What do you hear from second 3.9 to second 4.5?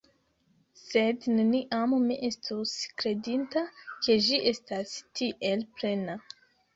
ke ĝi